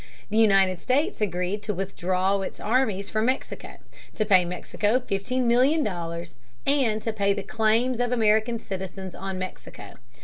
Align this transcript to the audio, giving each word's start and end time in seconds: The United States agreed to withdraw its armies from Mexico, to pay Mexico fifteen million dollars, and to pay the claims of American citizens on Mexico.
The 0.31 0.37
United 0.39 0.79
States 0.79 1.21
agreed 1.21 1.61
to 1.61 1.75
withdraw 1.75 2.41
its 2.41 2.59
armies 2.59 3.11
from 3.11 3.27
Mexico, 3.27 3.75
to 4.15 4.25
pay 4.25 4.45
Mexico 4.45 4.99
fifteen 4.99 5.47
million 5.47 5.83
dollars, 5.83 6.33
and 6.65 6.99
to 7.03 7.13
pay 7.13 7.33
the 7.33 7.43
claims 7.43 7.99
of 7.99 8.11
American 8.11 8.57
citizens 8.57 9.13
on 9.13 9.37
Mexico. 9.37 9.97